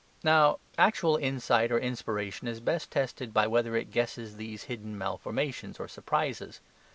Now, 0.23 0.57
actual 0.79 1.15
insight 1.17 1.71
or 1.71 1.77
inspiration 1.77 2.47
is 2.47 2.59
best 2.59 2.89
tested 2.89 3.35
by 3.35 3.45
whether 3.45 3.75
it 3.75 3.91
guesses 3.91 4.37
these 4.37 4.63
hidden 4.63 4.97
malformations 4.97 5.79
or 5.79 5.87
surprises. 5.87 6.59